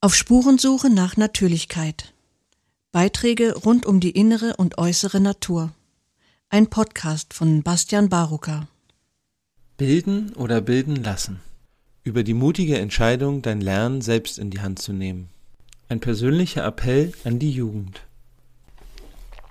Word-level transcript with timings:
Auf 0.00 0.14
Spurensuche 0.14 0.90
nach 0.90 1.16
Natürlichkeit. 1.16 2.14
Beiträge 2.92 3.56
rund 3.56 3.84
um 3.84 3.98
die 3.98 4.12
innere 4.12 4.54
und 4.56 4.78
äußere 4.78 5.18
Natur. 5.18 5.72
Ein 6.50 6.68
Podcast 6.68 7.34
von 7.34 7.64
Bastian 7.64 8.08
Barucker. 8.08 8.68
Bilden 9.76 10.34
oder 10.34 10.60
bilden 10.60 11.02
lassen. 11.02 11.40
Über 12.04 12.22
die 12.22 12.34
mutige 12.34 12.78
Entscheidung, 12.78 13.42
dein 13.42 13.60
Lernen 13.60 14.00
selbst 14.00 14.38
in 14.38 14.50
die 14.50 14.60
Hand 14.60 14.78
zu 14.78 14.92
nehmen. 14.92 15.30
Ein 15.88 15.98
persönlicher 15.98 16.64
Appell 16.64 17.12
an 17.24 17.40
die 17.40 17.50
Jugend. 17.50 18.02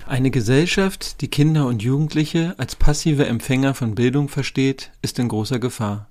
Eine 0.05 0.31
Gesellschaft, 0.31 1.19
die 1.19 1.27
Kinder 1.27 1.67
und 1.67 1.83
Jugendliche 1.83 2.55
als 2.57 2.77
passive 2.77 3.25
Empfänger 3.25 3.73
von 3.73 3.95
Bildung 3.95 4.29
versteht, 4.29 4.91
ist 5.01 5.19
in 5.19 5.27
großer 5.27 5.59
Gefahr. 5.59 6.07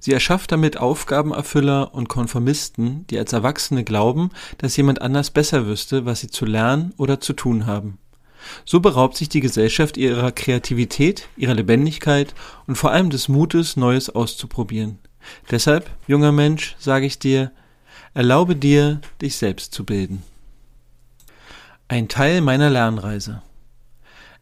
Sie 0.00 0.12
erschafft 0.12 0.52
damit 0.52 0.76
Aufgabenerfüller 0.76 1.94
und 1.94 2.08
Konformisten, 2.08 3.06
die 3.08 3.18
als 3.18 3.32
Erwachsene 3.32 3.84
glauben, 3.84 4.30
dass 4.58 4.76
jemand 4.76 5.00
anders 5.02 5.30
besser 5.30 5.66
wüsste, 5.66 6.04
was 6.04 6.20
sie 6.20 6.28
zu 6.28 6.44
lernen 6.44 6.92
oder 6.96 7.20
zu 7.20 7.32
tun 7.32 7.66
haben. 7.66 7.98
So 8.64 8.80
beraubt 8.80 9.16
sich 9.16 9.28
die 9.28 9.40
Gesellschaft 9.40 9.96
ihrer 9.96 10.32
Kreativität, 10.32 11.28
ihrer 11.36 11.54
Lebendigkeit 11.54 12.34
und 12.66 12.76
vor 12.76 12.90
allem 12.90 13.10
des 13.10 13.28
Mutes, 13.28 13.76
Neues 13.76 14.10
auszuprobieren. 14.10 14.98
Deshalb, 15.50 15.90
junger 16.06 16.32
Mensch, 16.32 16.74
sage 16.78 17.06
ich 17.06 17.18
dir, 17.18 17.52
erlaube 18.14 18.56
dir, 18.56 19.00
dich 19.20 19.36
selbst 19.36 19.72
zu 19.72 19.84
bilden. 19.84 20.22
Ein 21.88 22.08
Teil 22.08 22.40
meiner 22.40 22.70
Lernreise. 22.70 23.42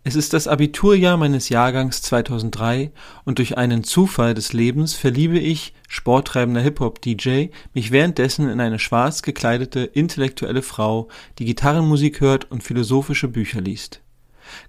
Es 0.03 0.17
ist 0.17 0.33
das 0.33 0.49
Abiturjahr 0.49 1.19
meines 1.19 1.51
Jahrgangs 1.51 2.01
2003 2.01 2.91
und 3.27 3.37
durch 3.37 3.59
einen 3.59 3.85
Zufall 3.85 4.33
des 4.33 4.55
Lebens 4.55 4.95
verliebe 4.95 5.39
ich, 5.39 5.75
sporttreibender 5.89 6.63
Hip-Hop-DJ, 6.63 7.49
mich 7.75 7.91
währenddessen 7.91 8.49
in 8.49 8.61
eine 8.61 8.79
schwarz 8.79 9.21
gekleidete, 9.21 9.81
intellektuelle 9.81 10.63
Frau, 10.63 11.09
die 11.39 11.45
Gitarrenmusik 11.45 12.23
hört 12.23 12.51
und 12.51 12.63
philosophische 12.63 13.29
Bücher 13.29 13.61
liest. 13.61 14.01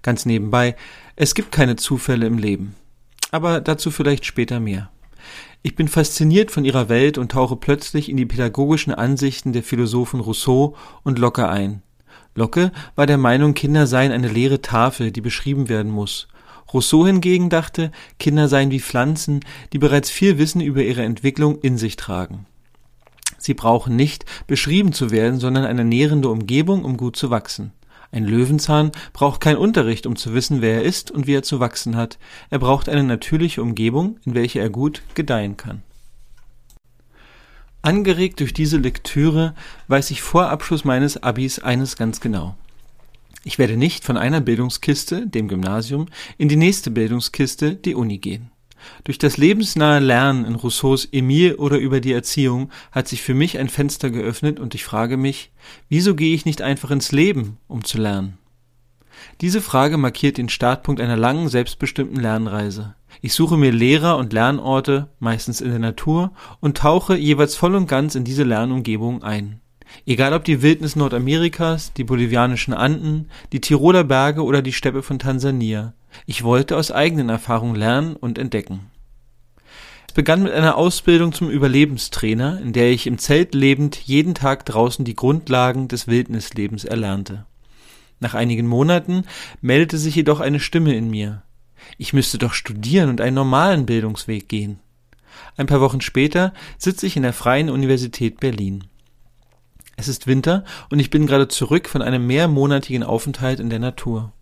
Ganz 0.02 0.26
nebenbei, 0.26 0.76
es 1.16 1.34
gibt 1.34 1.50
keine 1.50 1.76
Zufälle 1.76 2.26
im 2.26 2.36
Leben. 2.36 2.76
Aber 3.30 3.62
dazu 3.62 3.90
vielleicht 3.90 4.26
später 4.26 4.60
mehr. 4.60 4.90
Ich 5.62 5.76
bin 5.76 5.88
fasziniert 5.88 6.50
von 6.50 6.66
ihrer 6.66 6.90
Welt 6.90 7.16
und 7.16 7.32
tauche 7.32 7.56
plötzlich 7.56 8.10
in 8.10 8.18
die 8.18 8.26
pädagogischen 8.26 8.92
Ansichten 8.92 9.54
der 9.54 9.62
Philosophen 9.62 10.20
Rousseau 10.20 10.76
und 11.04 11.18
Locke 11.18 11.48
ein. 11.48 11.82
Locke 12.34 12.72
war 12.94 13.06
der 13.06 13.18
Meinung, 13.18 13.54
Kinder 13.54 13.86
seien 13.86 14.12
eine 14.12 14.28
leere 14.28 14.62
Tafel, 14.62 15.10
die 15.10 15.20
beschrieben 15.20 15.68
werden 15.68 15.92
muss. 15.92 16.28
Rousseau 16.72 17.06
hingegen 17.06 17.50
dachte, 17.50 17.92
Kinder 18.18 18.48
seien 18.48 18.70
wie 18.70 18.80
Pflanzen, 18.80 19.40
die 19.72 19.78
bereits 19.78 20.10
viel 20.10 20.38
Wissen 20.38 20.60
über 20.60 20.82
ihre 20.82 21.02
Entwicklung 21.02 21.58
in 21.60 21.76
sich 21.76 21.96
tragen. 21.96 22.46
Sie 23.36 23.54
brauchen 23.54 23.96
nicht 23.96 24.24
beschrieben 24.46 24.92
zu 24.92 25.10
werden, 25.10 25.40
sondern 25.40 25.64
eine 25.64 25.84
nährende 25.84 26.28
Umgebung, 26.28 26.84
um 26.84 26.96
gut 26.96 27.16
zu 27.16 27.30
wachsen. 27.30 27.72
Ein 28.12 28.24
Löwenzahn 28.24 28.92
braucht 29.12 29.40
keinen 29.40 29.56
Unterricht, 29.56 30.06
um 30.06 30.16
zu 30.16 30.34
wissen, 30.34 30.60
wer 30.60 30.76
er 30.76 30.82
ist 30.82 31.10
und 31.10 31.26
wie 31.26 31.34
er 31.34 31.42
zu 31.42 31.60
wachsen 31.60 31.96
hat. 31.96 32.18
Er 32.50 32.58
braucht 32.58 32.88
eine 32.88 33.02
natürliche 33.02 33.62
Umgebung, 33.62 34.18
in 34.24 34.34
welcher 34.34 34.60
er 34.60 34.70
gut 34.70 35.02
gedeihen 35.14 35.56
kann. 35.56 35.82
Angeregt 37.82 38.38
durch 38.38 38.54
diese 38.54 38.76
Lektüre 38.76 39.54
weiß 39.88 40.12
ich 40.12 40.22
vor 40.22 40.48
Abschluss 40.48 40.84
meines 40.84 41.20
Abis 41.20 41.58
eines 41.58 41.96
ganz 41.96 42.20
genau. 42.20 42.54
Ich 43.42 43.58
werde 43.58 43.76
nicht 43.76 44.04
von 44.04 44.16
einer 44.16 44.40
Bildungskiste, 44.40 45.26
dem 45.26 45.48
Gymnasium, 45.48 46.06
in 46.38 46.48
die 46.48 46.56
nächste 46.56 46.92
Bildungskiste, 46.92 47.74
die 47.74 47.96
Uni 47.96 48.18
gehen. 48.18 48.52
Durch 49.02 49.18
das 49.18 49.36
lebensnahe 49.36 49.98
Lernen 49.98 50.44
in 50.44 50.54
Rousseaus 50.54 51.08
Emile 51.10 51.56
oder 51.56 51.78
über 51.78 52.00
die 52.00 52.12
Erziehung 52.12 52.70
hat 52.92 53.08
sich 53.08 53.22
für 53.22 53.34
mich 53.34 53.58
ein 53.58 53.68
Fenster 53.68 54.10
geöffnet 54.10 54.60
und 54.60 54.76
ich 54.76 54.84
frage 54.84 55.16
mich, 55.16 55.50
wieso 55.88 56.14
gehe 56.14 56.34
ich 56.34 56.44
nicht 56.44 56.62
einfach 56.62 56.92
ins 56.92 57.10
Leben, 57.10 57.58
um 57.66 57.84
zu 57.84 57.98
lernen? 57.98 58.38
Diese 59.40 59.60
Frage 59.60 59.96
markiert 59.96 60.38
den 60.38 60.48
Startpunkt 60.48 61.00
einer 61.00 61.16
langen, 61.16 61.48
selbstbestimmten 61.48 62.20
Lernreise. 62.20 62.94
Ich 63.20 63.34
suche 63.34 63.56
mir 63.56 63.72
Lehrer 63.72 64.16
und 64.16 64.32
Lernorte, 64.32 65.08
meistens 65.18 65.60
in 65.60 65.70
der 65.70 65.78
Natur, 65.78 66.32
und 66.60 66.78
tauche 66.78 67.16
jeweils 67.16 67.56
voll 67.56 67.74
und 67.74 67.86
ganz 67.86 68.14
in 68.14 68.24
diese 68.24 68.44
Lernumgebung 68.44 69.22
ein. 69.22 69.60
Egal 70.06 70.32
ob 70.32 70.44
die 70.44 70.62
Wildnis 70.62 70.96
Nordamerikas, 70.96 71.92
die 71.92 72.04
bolivianischen 72.04 72.74
Anden, 72.74 73.28
die 73.52 73.60
Tiroler 73.60 74.04
Berge 74.04 74.42
oder 74.42 74.62
die 74.62 74.72
Steppe 74.72 75.02
von 75.02 75.18
Tansania. 75.18 75.94
Ich 76.26 76.42
wollte 76.44 76.76
aus 76.76 76.90
eigenen 76.90 77.28
Erfahrungen 77.28 77.74
lernen 77.74 78.16
und 78.16 78.38
entdecken. 78.38 78.90
Es 80.08 80.14
begann 80.14 80.42
mit 80.42 80.52
einer 80.52 80.76
Ausbildung 80.76 81.32
zum 81.32 81.48
Überlebenstrainer, 81.48 82.60
in 82.60 82.72
der 82.72 82.90
ich 82.90 83.06
im 83.06 83.18
Zelt 83.18 83.54
lebend 83.54 83.96
jeden 83.96 84.34
Tag 84.34 84.66
draußen 84.66 85.04
die 85.04 85.14
Grundlagen 85.14 85.88
des 85.88 86.06
Wildnislebens 86.06 86.84
erlernte. 86.84 87.46
Nach 88.22 88.34
einigen 88.34 88.68
Monaten 88.68 89.24
meldete 89.62 89.98
sich 89.98 90.14
jedoch 90.14 90.38
eine 90.38 90.60
Stimme 90.60 90.94
in 90.94 91.10
mir. 91.10 91.42
Ich 91.98 92.12
müsste 92.12 92.38
doch 92.38 92.52
studieren 92.52 93.10
und 93.10 93.20
einen 93.20 93.34
normalen 93.34 93.84
Bildungsweg 93.84 94.48
gehen. 94.48 94.78
Ein 95.56 95.66
paar 95.66 95.80
Wochen 95.80 96.00
später 96.00 96.54
sitze 96.78 97.04
ich 97.08 97.16
in 97.16 97.24
der 97.24 97.32
Freien 97.32 97.68
Universität 97.68 98.38
Berlin. 98.38 98.84
Es 99.96 100.06
ist 100.06 100.28
Winter 100.28 100.64
und 100.88 101.00
ich 101.00 101.10
bin 101.10 101.26
gerade 101.26 101.48
zurück 101.48 101.88
von 101.88 102.00
einem 102.00 102.24
mehrmonatigen 102.28 103.02
Aufenthalt 103.02 103.58
in 103.58 103.70
der 103.70 103.80
Natur. 103.80 104.32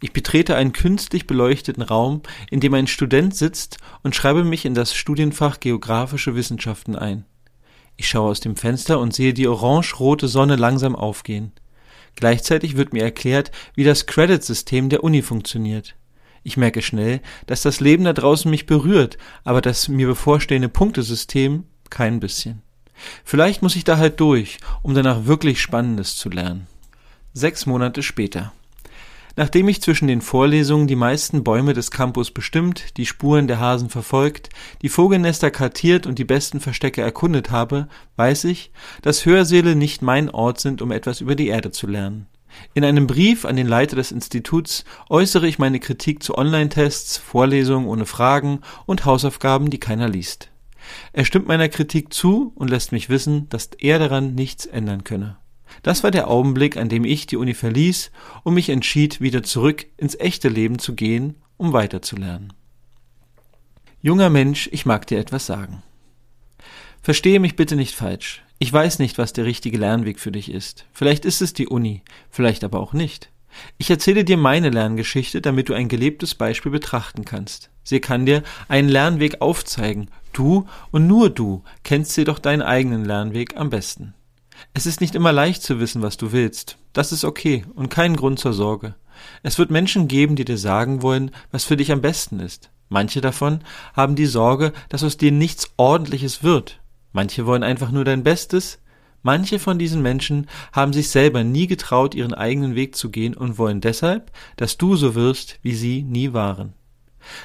Ich 0.00 0.12
betrete 0.12 0.56
einen 0.56 0.72
künstlich 0.72 1.28
beleuchteten 1.28 1.84
Raum, 1.84 2.22
in 2.50 2.58
dem 2.58 2.74
ein 2.74 2.88
Student 2.88 3.36
sitzt 3.36 3.78
und 4.02 4.16
schreibe 4.16 4.42
mich 4.42 4.64
in 4.64 4.74
das 4.74 4.94
Studienfach 4.94 5.60
Geographische 5.60 6.34
Wissenschaften 6.34 6.96
ein. 6.96 7.24
Ich 7.96 8.08
schaue 8.08 8.30
aus 8.30 8.40
dem 8.40 8.56
Fenster 8.56 8.98
und 8.98 9.14
sehe 9.14 9.32
die 9.32 9.46
orange-rote 9.46 10.26
Sonne 10.26 10.56
langsam 10.56 10.96
aufgehen. 10.96 11.52
Gleichzeitig 12.18 12.76
wird 12.76 12.92
mir 12.92 13.04
erklärt, 13.04 13.52
wie 13.76 13.84
das 13.84 14.06
Credit-System 14.06 14.88
der 14.88 15.04
Uni 15.04 15.22
funktioniert. 15.22 15.94
Ich 16.42 16.56
merke 16.56 16.82
schnell, 16.82 17.20
dass 17.46 17.62
das 17.62 17.78
Leben 17.78 18.02
da 18.02 18.12
draußen 18.12 18.50
mich 18.50 18.66
berührt, 18.66 19.18
aber 19.44 19.60
das 19.60 19.86
mir 19.86 20.08
bevorstehende 20.08 20.68
Punktesystem 20.68 21.62
kein 21.90 22.18
bisschen. 22.18 22.62
Vielleicht 23.22 23.62
muss 23.62 23.76
ich 23.76 23.84
da 23.84 23.98
halt 23.98 24.18
durch, 24.18 24.58
um 24.82 24.94
danach 24.94 25.26
wirklich 25.26 25.60
Spannendes 25.60 26.16
zu 26.16 26.28
lernen. 26.28 26.66
Sechs 27.34 27.66
Monate 27.66 28.02
später. 28.02 28.52
Nachdem 29.38 29.68
ich 29.68 29.80
zwischen 29.80 30.08
den 30.08 30.20
Vorlesungen 30.20 30.88
die 30.88 30.96
meisten 30.96 31.44
Bäume 31.44 31.72
des 31.72 31.92
Campus 31.92 32.32
bestimmt, 32.32 32.96
die 32.96 33.06
Spuren 33.06 33.46
der 33.46 33.60
Hasen 33.60 33.88
verfolgt, 33.88 34.48
die 34.82 34.88
Vogelnester 34.88 35.52
kartiert 35.52 36.08
und 36.08 36.18
die 36.18 36.24
besten 36.24 36.58
Verstecke 36.58 37.02
erkundet 37.02 37.52
habe, 37.52 37.86
weiß 38.16 38.42
ich, 38.46 38.72
dass 39.00 39.26
Hörsäle 39.26 39.76
nicht 39.76 40.02
mein 40.02 40.28
Ort 40.28 40.58
sind, 40.58 40.82
um 40.82 40.90
etwas 40.90 41.20
über 41.20 41.36
die 41.36 41.46
Erde 41.46 41.70
zu 41.70 41.86
lernen. 41.86 42.26
In 42.74 42.84
einem 42.84 43.06
Brief 43.06 43.44
an 43.44 43.54
den 43.54 43.68
Leiter 43.68 43.94
des 43.94 44.10
Instituts 44.10 44.84
äußere 45.08 45.46
ich 45.46 45.60
meine 45.60 45.78
Kritik 45.78 46.20
zu 46.20 46.36
Online-Tests, 46.36 47.18
Vorlesungen 47.18 47.86
ohne 47.86 48.06
Fragen 48.06 48.62
und 48.86 49.04
Hausaufgaben, 49.04 49.70
die 49.70 49.78
keiner 49.78 50.08
liest. 50.08 50.50
Er 51.12 51.24
stimmt 51.24 51.46
meiner 51.46 51.68
Kritik 51.68 52.12
zu 52.12 52.50
und 52.56 52.70
lässt 52.70 52.90
mich 52.90 53.08
wissen, 53.08 53.48
dass 53.50 53.70
er 53.78 54.00
daran 54.00 54.34
nichts 54.34 54.66
ändern 54.66 55.04
könne. 55.04 55.36
Das 55.82 56.02
war 56.02 56.10
der 56.10 56.28
Augenblick, 56.28 56.76
an 56.76 56.88
dem 56.88 57.04
ich 57.04 57.26
die 57.26 57.36
Uni 57.36 57.54
verließ 57.54 58.10
und 58.42 58.54
mich 58.54 58.68
entschied, 58.68 59.20
wieder 59.20 59.42
zurück 59.42 59.86
ins 59.96 60.18
echte 60.18 60.48
Leben 60.48 60.78
zu 60.78 60.94
gehen, 60.94 61.36
um 61.56 61.72
weiterzulernen. 61.72 62.52
Junger 64.00 64.30
Mensch, 64.30 64.68
ich 64.72 64.86
mag 64.86 65.06
dir 65.06 65.18
etwas 65.18 65.46
sagen. 65.46 65.82
Verstehe 67.02 67.40
mich 67.40 67.56
bitte 67.56 67.76
nicht 67.76 67.94
falsch. 67.94 68.42
Ich 68.58 68.72
weiß 68.72 68.98
nicht, 68.98 69.18
was 69.18 69.32
der 69.32 69.44
richtige 69.44 69.78
Lernweg 69.78 70.18
für 70.18 70.32
dich 70.32 70.50
ist. 70.50 70.84
Vielleicht 70.92 71.24
ist 71.24 71.40
es 71.40 71.52
die 71.52 71.68
Uni, 71.68 72.02
vielleicht 72.30 72.64
aber 72.64 72.80
auch 72.80 72.92
nicht. 72.92 73.30
Ich 73.76 73.90
erzähle 73.90 74.24
dir 74.24 74.36
meine 74.36 74.70
Lerngeschichte, 74.70 75.40
damit 75.40 75.68
du 75.68 75.74
ein 75.74 75.88
gelebtes 75.88 76.34
Beispiel 76.34 76.72
betrachten 76.72 77.24
kannst. 77.24 77.70
Sie 77.82 78.00
kann 78.00 78.26
dir 78.26 78.42
einen 78.68 78.88
Lernweg 78.88 79.40
aufzeigen. 79.40 80.10
Du 80.32 80.66
und 80.90 81.06
nur 81.06 81.30
du 81.30 81.62
kennst 81.84 82.16
jedoch 82.16 82.38
deinen 82.38 82.62
eigenen 82.62 83.04
Lernweg 83.04 83.56
am 83.56 83.70
besten. 83.70 84.14
Es 84.74 84.86
ist 84.86 85.00
nicht 85.00 85.14
immer 85.14 85.32
leicht 85.32 85.62
zu 85.62 85.80
wissen, 85.80 86.02
was 86.02 86.16
du 86.16 86.32
willst. 86.32 86.78
Das 86.92 87.12
ist 87.12 87.24
okay 87.24 87.64
und 87.74 87.90
kein 87.90 88.16
Grund 88.16 88.38
zur 88.38 88.52
Sorge. 88.52 88.94
Es 89.42 89.58
wird 89.58 89.70
Menschen 89.70 90.08
geben, 90.08 90.36
die 90.36 90.44
dir 90.44 90.58
sagen 90.58 91.02
wollen, 91.02 91.30
was 91.50 91.64
für 91.64 91.76
dich 91.76 91.92
am 91.92 92.00
besten 92.00 92.40
ist. 92.40 92.70
Manche 92.88 93.20
davon 93.20 93.60
haben 93.94 94.16
die 94.16 94.26
Sorge, 94.26 94.72
dass 94.88 95.04
aus 95.04 95.16
dir 95.16 95.32
nichts 95.32 95.70
Ordentliches 95.76 96.42
wird. 96.42 96.80
Manche 97.12 97.46
wollen 97.46 97.62
einfach 97.62 97.90
nur 97.90 98.04
dein 98.04 98.22
Bestes. 98.22 98.80
Manche 99.22 99.58
von 99.58 99.78
diesen 99.78 100.00
Menschen 100.00 100.46
haben 100.72 100.92
sich 100.92 101.10
selber 101.10 101.44
nie 101.44 101.66
getraut, 101.66 102.14
ihren 102.14 102.32
eigenen 102.32 102.74
Weg 102.74 102.96
zu 102.96 103.10
gehen 103.10 103.34
und 103.34 103.58
wollen 103.58 103.80
deshalb, 103.80 104.30
dass 104.56 104.78
du 104.78 104.96
so 104.96 105.14
wirst, 105.14 105.58
wie 105.62 105.74
sie 105.74 106.02
nie 106.02 106.32
waren. 106.32 106.72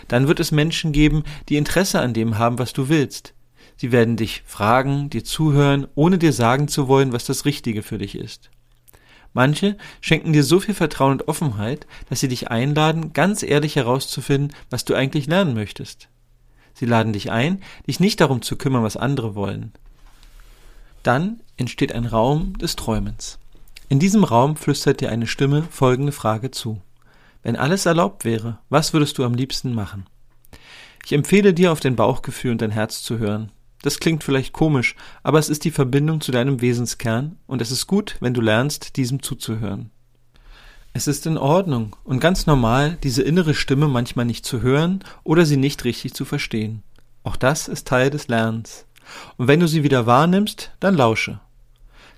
Dann 0.08 0.28
wird 0.28 0.40
es 0.40 0.52
Menschen 0.52 0.92
geben, 0.92 1.24
die 1.50 1.58
Interesse 1.58 2.00
an 2.00 2.14
dem 2.14 2.38
haben, 2.38 2.60
was 2.60 2.74
du 2.74 2.90
willst, 2.90 3.34
Sie 3.78 3.92
werden 3.92 4.18
dich 4.18 4.44
fragen, 4.46 5.10
dir 5.10 5.24
zuhören, 5.24 5.88
ohne 5.96 6.18
dir 6.18 6.34
sagen 6.34 6.68
zu 6.68 6.88
wollen, 6.88 7.12
was 7.12 7.26
das 7.26 7.46
Richtige 7.46 7.84
für 7.84 7.98
dich 7.98 8.16
ist. 8.16 8.50
Manche 9.34 9.78
schenken 10.00 10.32
dir 10.32 10.44
so 10.44 10.60
viel 10.60 10.76
Vertrauen 10.76 11.14
und 11.14 11.28
Offenheit, 11.28 11.88
dass 12.10 12.20
sie 12.20 12.28
dich 12.28 12.50
einladen, 12.50 13.14
ganz 13.14 13.42
ehrlich 13.42 13.76
herauszufinden, 13.76 14.56
was 14.70 14.86
du 14.86 14.94
eigentlich 14.94 15.26
lernen 15.26 15.56
möchtest. 15.56 16.08
Sie 16.76 16.86
laden 16.86 17.14
dich 17.14 17.32
ein, 17.32 17.62
dich 17.88 18.00
nicht 18.00 18.22
darum 18.22 18.42
zu 18.42 18.56
kümmern, 18.56 18.84
was 18.84 18.98
andere 18.98 19.36
wollen. 19.36 19.72
Dann 21.02 21.42
entsteht 21.58 21.94
ein 21.94 22.06
Raum 22.06 22.58
des 22.58 22.76
Träumens. 22.76 23.40
In 23.90 24.00
diesem 24.00 24.24
Raum 24.24 24.56
flüstert 24.56 25.02
dir 25.02 25.10
eine 25.10 25.28
Stimme 25.28 25.64
folgende 25.70 26.12
Frage 26.12 26.52
zu. 26.52 26.82
Wenn 27.42 27.56
alles 27.56 27.86
erlaubt 27.86 28.26
wäre, 28.26 28.60
was 28.70 28.94
würdest 28.94 29.18
du 29.18 29.26
am 29.26 29.34
liebsten 29.34 29.74
machen? 29.74 30.06
Ich 31.06 31.12
empfehle 31.12 31.54
dir, 31.54 31.72
auf 31.72 31.82
dein 31.82 31.98
Bauchgefühl 31.98 32.52
und 32.52 32.62
dein 32.62 32.72
Herz 32.72 33.04
zu 33.04 33.18
hören. 33.18 33.52
Das 33.84 34.00
klingt 34.00 34.24
vielleicht 34.24 34.54
komisch, 34.54 34.96
aber 35.24 35.40
es 35.40 35.50
ist 35.50 35.66
die 35.66 35.72
Verbindung 35.72 36.22
zu 36.22 36.32
deinem 36.32 36.62
Wesenskern 36.62 37.38
und 37.48 37.62
es 37.62 37.70
ist 37.70 37.86
gut, 37.86 38.16
wenn 38.22 38.34
du 38.34 38.40
lernst, 38.40 38.96
diesem 38.96 39.22
zuzuhören. 39.22 39.92
Es 40.94 41.08
ist 41.08 41.26
in 41.26 41.38
Ordnung 41.38 41.94
und 42.06 42.22
ganz 42.22 42.46
normal, 42.46 42.98
diese 43.04 43.24
innere 43.24 43.54
Stimme 43.54 43.90
manchmal 43.90 44.26
nicht 44.26 44.46
zu 44.46 44.62
hören 44.62 45.04
oder 45.26 45.46
sie 45.46 45.58
nicht 45.58 45.84
richtig 45.84 46.14
zu 46.14 46.24
verstehen. 46.24 46.82
Auch 47.24 47.36
das 47.36 47.68
ist 47.68 47.86
Teil 47.86 48.10
des 48.10 48.30
Lernens. 48.30 48.86
Und 49.36 49.50
wenn 49.50 49.60
du 49.60 49.68
sie 49.68 49.84
wieder 49.84 50.06
wahrnimmst, 50.06 50.72
dann 50.80 50.96
lausche. 50.96 51.42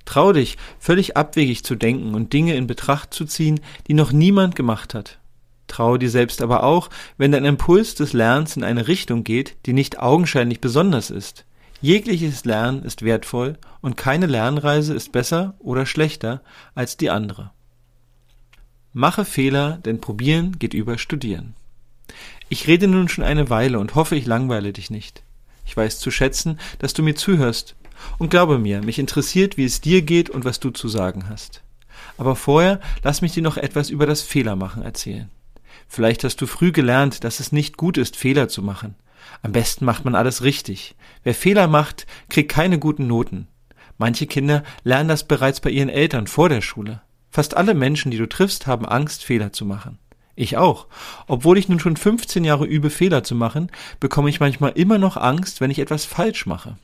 Trau 0.06 0.34
dich, 0.34 0.58
völlig 0.78 1.18
abwegig 1.18 1.64
zu 1.64 1.74
denken 1.74 2.14
und 2.14 2.32
Dinge 2.32 2.54
in 2.56 2.68
Betracht 2.68 3.12
zu 3.12 3.26
ziehen, 3.26 3.60
die 3.88 3.96
noch 3.96 4.12
niemand 4.12 4.56
gemacht 4.56 4.94
hat. 4.94 5.18
Trau 5.66 5.98
dir 5.98 6.12
selbst 6.12 6.44
aber 6.44 6.64
auch, 6.64 6.92
wenn 7.18 7.32
dein 7.32 7.44
Impuls 7.44 7.96
des 7.96 8.14
Lernens 8.14 8.56
in 8.56 8.64
eine 8.64 8.88
Richtung 8.88 9.24
geht, 9.24 9.56
die 9.66 9.74
nicht 9.74 10.00
augenscheinlich 10.00 10.62
besonders 10.62 11.10
ist. 11.10 11.44
Jegliches 11.86 12.46
Lernen 12.46 12.82
ist 12.82 13.04
wertvoll 13.04 13.60
und 13.80 13.96
keine 13.96 14.26
Lernreise 14.26 14.96
ist 14.96 15.12
besser 15.12 15.54
oder 15.60 15.86
schlechter 15.86 16.42
als 16.74 16.98
die 16.98 17.12
andere. 17.12 17.52
Mache 18.92 19.24
Fehler, 19.24 19.78
denn 19.86 20.02
probieren 20.02 20.58
geht 20.58 20.74
über 20.74 20.98
studieren. 20.98 21.54
Ich 22.50 22.66
rede 22.66 22.88
nun 22.88 23.08
schon 23.08 23.24
eine 23.24 23.52
Weile 23.52 23.78
und 23.78 23.94
hoffe, 23.94 24.16
ich 24.16 24.26
langweile 24.26 24.74
dich 24.74 24.90
nicht. 24.90 25.22
Ich 25.64 25.78
weiß 25.78 26.00
zu 26.00 26.10
schätzen, 26.10 26.60
dass 26.80 26.96
du 26.96 27.04
mir 27.04 27.14
zuhörst. 27.14 27.76
Und 28.18 28.32
glaube 28.32 28.58
mir, 28.58 28.82
mich 28.82 28.98
interessiert, 28.98 29.56
wie 29.56 29.66
es 29.66 29.80
dir 29.80 30.02
geht 30.02 30.32
und 30.32 30.44
was 30.44 30.60
du 30.60 30.72
zu 30.72 30.88
sagen 30.88 31.30
hast. 31.30 31.62
Aber 32.18 32.36
vorher 32.36 32.80
lass 33.04 33.22
mich 33.22 33.34
dir 33.34 33.44
noch 33.44 33.58
etwas 33.58 33.92
über 33.92 34.08
das 34.08 34.24
Fehlermachen 34.24 34.82
erzählen. 34.82 35.30
Vielleicht 35.88 36.24
hast 36.24 36.42
du 36.42 36.48
früh 36.48 36.72
gelernt, 36.72 37.24
dass 37.24 37.40
es 37.40 37.52
nicht 37.52 37.78
gut 37.78 38.00
ist, 38.00 38.16
Fehler 38.16 38.48
zu 38.48 38.64
machen. 38.64 38.96
Am 39.42 39.52
besten 39.52 39.86
macht 39.86 40.06
man 40.06 40.16
alles 40.16 40.44
richtig. 40.44 40.96
Wer 41.24 41.36
Fehler 41.36 41.68
macht, 41.68 42.08
kriegt 42.30 42.52
keine 42.52 42.80
guten 42.80 43.08
Noten. 43.08 43.48
Manche 43.98 44.28
Kinder 44.28 44.64
lernen 44.84 45.10
das 45.10 45.28
bereits 45.28 45.60
bei 45.60 45.70
ihren 45.70 45.90
Eltern 45.90 46.28
vor 46.28 46.50
der 46.50 46.62
Schule. 46.62 47.02
Fast 47.30 47.56
alle 47.56 47.74
Menschen, 47.74 48.12
die 48.12 48.18
du 48.18 48.28
triffst, 48.28 48.68
haben 48.68 48.86
Angst, 48.86 49.24
Fehler 49.24 49.52
zu 49.54 49.66
machen. 49.66 50.00
Ich 50.36 50.58
auch. 50.58 50.88
Obwohl 51.28 51.58
ich 51.58 51.70
nun 51.70 51.80
schon 51.80 51.96
15 51.96 52.44
Jahre 52.44 52.66
übe, 52.66 52.90
Fehler 52.90 53.24
zu 53.24 53.36
machen, 53.36 53.72
bekomme 54.00 54.30
ich 54.30 54.40
manchmal 54.40 54.72
immer 54.72 54.98
noch 54.98 55.16
Angst, 55.16 55.62
wenn 55.62 55.72
ich 55.72 55.80
etwas 55.80 56.06
falsch 56.06 56.46
mache. 56.46 56.78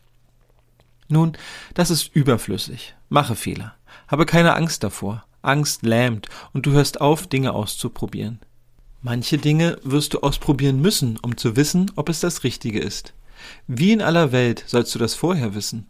Nun, 1.09 1.33
das 1.73 1.91
ist 1.91 2.15
überflüssig. 2.15 2.95
Mache 3.09 3.35
Fehler. 3.35 3.75
Habe 4.07 4.25
keine 4.25 4.55
Angst 4.55 4.83
davor. 4.83 5.25
Angst 5.41 5.83
lähmt 5.83 6.29
und 6.53 6.65
du 6.65 6.71
hörst 6.71 7.01
auf, 7.01 7.27
Dinge 7.27 7.53
auszuprobieren. 7.53 8.39
Manche 9.03 9.39
Dinge 9.39 9.79
wirst 9.81 10.13
du 10.13 10.19
ausprobieren 10.19 10.79
müssen, 10.79 11.17
um 11.17 11.35
zu 11.35 11.55
wissen, 11.55 11.89
ob 11.95 12.07
es 12.07 12.19
das 12.19 12.43
Richtige 12.43 12.79
ist. 12.79 13.15
Wie 13.65 13.91
in 13.91 14.01
aller 14.01 14.31
Welt 14.31 14.63
sollst 14.67 14.93
du 14.93 14.99
das 14.99 15.15
vorher 15.15 15.55
wissen? 15.55 15.87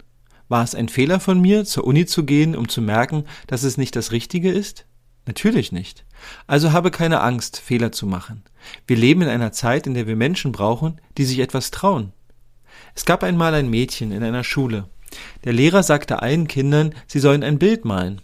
War 0.47 0.63
es 0.63 0.75
ein 0.75 0.87
Fehler 0.87 1.19
von 1.19 1.41
mir, 1.41 1.65
zur 1.65 1.83
Uni 1.83 2.05
zu 2.05 2.23
gehen, 2.23 2.55
um 2.55 2.69
zu 2.69 2.81
merken, 2.81 3.25
dass 3.47 3.63
es 3.63 3.77
nicht 3.77 3.97
das 3.97 4.13
Richtige 4.13 4.49
ist? 4.49 4.85
Natürlich 5.25 5.73
nicht. 5.73 6.05
Also 6.47 6.71
habe 6.71 6.89
keine 6.89 7.19
Angst, 7.19 7.59
Fehler 7.59 7.91
zu 7.91 8.07
machen. 8.07 8.43
Wir 8.87 8.95
leben 8.95 9.23
in 9.23 9.27
einer 9.29 9.51
Zeit, 9.51 9.87
in 9.87 9.93
der 9.93 10.07
wir 10.07 10.15
Menschen 10.15 10.53
brauchen, 10.53 11.01
die 11.17 11.25
sich 11.25 11.39
etwas 11.39 11.69
trauen. 11.69 12.13
Es 12.95 13.03
gab 13.03 13.23
einmal 13.23 13.53
ein 13.55 13.69
Mädchen 13.69 14.13
in 14.13 14.23
einer 14.23 14.45
Schule. 14.45 14.87
Der 15.43 15.51
Lehrer 15.51 15.83
sagte 15.83 16.21
allen 16.21 16.47
Kindern, 16.47 16.95
sie 17.07 17.19
sollen 17.19 17.43
ein 17.43 17.59
Bild 17.59 17.83
malen. 17.83 18.21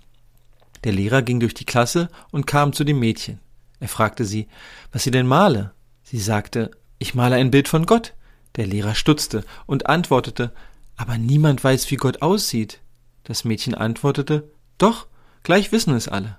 Der 0.85 0.93
Lehrer 0.93 1.23
ging 1.23 1.41
durch 1.41 1.53
die 1.53 1.65
Klasse 1.65 2.07
und 2.31 2.47
kam 2.47 2.71
zu 2.71 2.85
dem 2.85 2.99
Mädchen. 2.99 3.41
Er 3.79 3.87
fragte 3.87 4.25
sie, 4.25 4.47
was 4.91 5.03
sie 5.03 5.11
denn 5.11 5.27
male. 5.27 5.71
Sie 6.03 6.19
sagte, 6.19 6.71
ich 6.99 7.15
male 7.15 7.35
ein 7.35 7.51
Bild 7.51 7.67
von 7.67 7.85
Gott. 7.85 8.13
Der 8.55 8.65
Lehrer 8.65 8.95
stutzte 8.95 9.43
und 9.65 9.87
antwortete, 9.87 10.51
aber 10.95 11.17
niemand 11.17 11.63
weiß, 11.63 11.91
wie 11.91 11.97
Gott 11.97 12.21
aussieht. 12.21 12.79
Das 13.23 13.43
Mädchen 13.43 13.75
antwortete, 13.75 14.49
doch, 14.77 15.07
gleich 15.43 15.71
wissen 15.71 15.93
es 15.93 16.07
alle. 16.07 16.37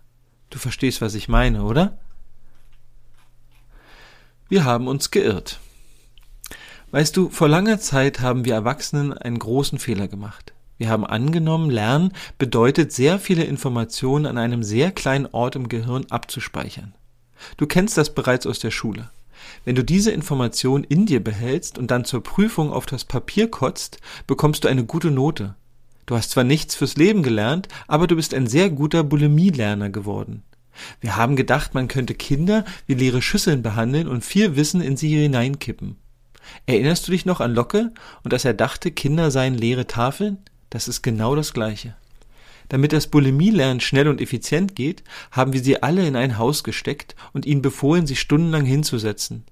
Du 0.50 0.58
verstehst, 0.58 1.00
was 1.00 1.14
ich 1.14 1.28
meine, 1.28 1.62
oder? 1.62 1.98
Wir 4.48 4.64
haben 4.64 4.88
uns 4.88 5.10
geirrt. 5.10 5.60
Weißt 6.90 7.16
du, 7.16 7.28
vor 7.28 7.48
langer 7.48 7.78
Zeit 7.78 8.20
haben 8.20 8.46
wir 8.46 8.54
Erwachsenen 8.54 9.12
einen 9.12 9.38
großen 9.38 9.78
Fehler 9.78 10.08
gemacht. 10.08 10.54
Wir 10.78 10.88
haben 10.88 11.04
angenommen, 11.04 11.70
Lernen 11.70 12.12
bedeutet, 12.38 12.92
sehr 12.92 13.18
viele 13.18 13.44
Informationen 13.44 14.26
an 14.26 14.38
einem 14.38 14.62
sehr 14.62 14.90
kleinen 14.90 15.26
Ort 15.26 15.56
im 15.56 15.68
Gehirn 15.68 16.06
abzuspeichern. 16.08 16.94
Du 17.56 17.66
kennst 17.66 17.96
das 17.96 18.14
bereits 18.14 18.46
aus 18.46 18.58
der 18.58 18.70
Schule. 18.70 19.10
Wenn 19.64 19.74
du 19.74 19.84
diese 19.84 20.10
Information 20.10 20.84
in 20.84 21.06
dir 21.06 21.22
behältst 21.22 21.78
und 21.78 21.90
dann 21.90 22.04
zur 22.04 22.22
Prüfung 22.22 22.72
auf 22.72 22.86
das 22.86 23.04
Papier 23.04 23.50
kotzt, 23.50 23.98
bekommst 24.26 24.64
du 24.64 24.68
eine 24.68 24.84
gute 24.84 25.10
Note. 25.10 25.54
Du 26.06 26.16
hast 26.16 26.30
zwar 26.30 26.44
nichts 26.44 26.74
fürs 26.74 26.96
Leben 26.96 27.22
gelernt, 27.22 27.68
aber 27.86 28.06
du 28.06 28.16
bist 28.16 28.32
ein 28.34 28.46
sehr 28.46 28.70
guter 28.70 29.04
Bulimie-Lerner 29.04 29.90
geworden. 29.90 30.42
Wir 31.00 31.16
haben 31.16 31.36
gedacht, 31.36 31.74
man 31.74 31.88
könnte 31.88 32.14
Kinder 32.14 32.64
wie 32.86 32.94
leere 32.94 33.20
Schüsseln 33.20 33.62
behandeln 33.62 34.08
und 34.08 34.24
viel 34.24 34.56
Wissen 34.56 34.80
in 34.80 34.96
sie 34.96 35.20
hineinkippen. 35.20 35.96
Erinnerst 36.66 37.06
du 37.06 37.12
dich 37.12 37.26
noch 37.26 37.40
an 37.40 37.54
Locke 37.54 37.92
und 38.24 38.32
dass 38.32 38.44
er 38.44 38.54
dachte, 38.54 38.90
Kinder 38.90 39.30
seien 39.30 39.54
leere 39.54 39.86
Tafeln? 39.86 40.38
Das 40.70 40.88
ist 40.88 41.02
genau 41.02 41.34
das 41.34 41.52
Gleiche. 41.52 41.96
Damit 42.68 42.92
das 42.92 43.06
Bulimie-Lernen 43.06 43.80
schnell 43.80 44.08
und 44.08 44.20
effizient 44.20 44.76
geht, 44.76 45.02
haben 45.30 45.52
wir 45.52 45.62
sie 45.62 45.82
alle 45.82 46.06
in 46.06 46.16
ein 46.16 46.38
Haus 46.38 46.64
gesteckt 46.64 47.16
und 47.32 47.46
ihnen 47.46 47.62
befohlen, 47.62 48.06
sich 48.06 48.20
stundenlang 48.20 48.64
hinzusetzen. 48.64 49.44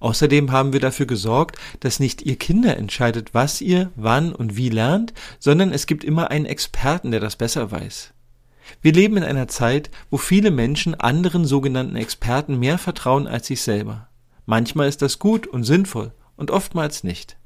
Außerdem 0.00 0.52
haben 0.52 0.72
wir 0.72 0.80
dafür 0.80 1.06
gesorgt, 1.06 1.58
dass 1.80 2.00
nicht 2.00 2.22
ihr 2.22 2.36
Kinder 2.36 2.76
entscheidet, 2.76 3.34
was 3.34 3.60
ihr, 3.60 3.90
wann 3.96 4.32
und 4.32 4.56
wie 4.56 4.68
lernt, 4.68 5.12
sondern 5.38 5.72
es 5.72 5.86
gibt 5.86 6.04
immer 6.04 6.30
einen 6.30 6.46
Experten, 6.46 7.10
der 7.10 7.20
das 7.20 7.36
besser 7.36 7.70
weiß. 7.70 8.12
Wir 8.80 8.92
leben 8.92 9.16
in 9.16 9.24
einer 9.24 9.48
Zeit, 9.48 9.90
wo 10.10 10.16
viele 10.16 10.50
Menschen 10.50 10.94
anderen 10.94 11.44
sogenannten 11.44 11.96
Experten 11.96 12.58
mehr 12.58 12.78
vertrauen 12.78 13.26
als 13.26 13.48
sich 13.48 13.62
selber. 13.62 14.08
Manchmal 14.46 14.88
ist 14.88 15.02
das 15.02 15.18
gut 15.18 15.46
und 15.46 15.64
sinnvoll 15.64 16.12
und 16.36 16.50
oftmals 16.50 17.04
nicht. 17.04 17.36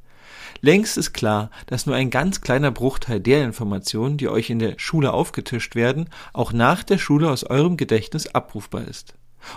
Längst 0.61 0.97
ist 0.97 1.12
klar, 1.12 1.50
dass 1.67 1.87
nur 1.87 1.94
ein 1.94 2.11
ganz 2.11 2.41
kleiner 2.41 2.70
Bruchteil 2.70 3.20
der 3.20 3.44
Informationen, 3.44 4.17
die 4.17 4.29
euch 4.29 4.50
in 4.50 4.58
der 4.58 4.79
Schule 4.79 5.12
aufgetischt 5.12 5.75
werden, 5.75 6.08
auch 6.32 6.53
nach 6.53 6.82
der 6.82 6.98
Schule 6.98 7.31
aus 7.31 7.44
eurem 7.44 7.77
Gedächtnis 7.77 8.27
abrufbar 8.29 8.86
ist. 8.86 9.15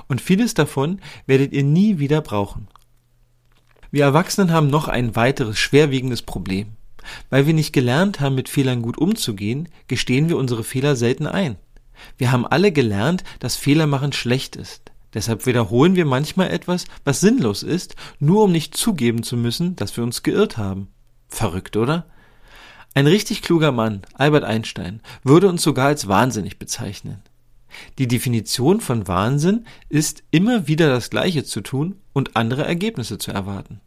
Und 0.08 0.22
vieles 0.22 0.54
davon 0.54 1.00
werdet 1.26 1.54
ihr 1.54 1.64
nie 1.64 2.00
wieder 2.00 2.22
brauchen. 2.22 2.68
Wir 3.92 4.04
Erwachsenen 4.04 4.52
haben 4.52 4.68
noch 4.68 4.88
ein 4.88 5.16
weiteres 5.16 5.58
schwerwiegendes 5.58 6.22
Problem. 6.22 6.74
Weil 7.30 7.48
wir 7.48 7.54
nicht 7.54 7.74
gelernt 7.74 8.20
haben, 8.20 8.36
mit 8.36 8.50
Fehlern 8.50 8.82
gut 8.82 8.98
umzugehen, 8.98 9.70
gestehen 9.88 10.30
wir 10.30 10.38
unsere 10.38 10.64
Fehler 10.64 10.96
selten 10.96 11.26
ein. 11.26 11.56
Wir 12.18 12.32
haben 12.32 12.46
alle 12.46 12.72
gelernt, 12.72 13.24
dass 13.40 13.56
Fehlermachen 13.56 14.14
schlecht 14.14 14.56
ist. 14.56 14.89
Deshalb 15.14 15.46
wiederholen 15.46 15.96
wir 15.96 16.06
manchmal 16.06 16.52
etwas, 16.52 16.86
was 17.04 17.20
sinnlos 17.20 17.64
ist, 17.64 17.96
nur 18.20 18.44
um 18.44 18.52
nicht 18.52 18.76
zugeben 18.76 19.24
zu 19.24 19.38
müssen, 19.38 19.76
dass 19.76 19.98
wir 19.98 20.04
uns 20.04 20.24
geirrt 20.24 20.58
haben. 20.58 20.90
Verrückt, 21.28 21.78
oder? 21.78 22.06
Ein 22.94 23.08
richtig 23.08 23.42
kluger 23.42 23.72
Mann, 23.72 24.02
Albert 24.14 24.44
Einstein, 24.44 25.02
würde 25.24 25.48
uns 25.48 25.64
sogar 25.64 25.88
als 25.88 26.08
wahnsinnig 26.08 26.60
bezeichnen. 26.60 27.22
Die 27.98 28.08
Definition 28.08 28.82
von 28.82 29.08
Wahnsinn 29.08 29.66
ist, 29.90 30.24
immer 30.32 30.68
wieder 30.68 30.90
das 30.90 31.10
Gleiche 31.10 31.44
zu 31.44 31.62
tun 31.62 31.96
und 32.14 32.36
andere 32.36 32.66
Ergebnisse 32.66 33.18
zu 33.18 33.32
erwarten. 33.32 33.80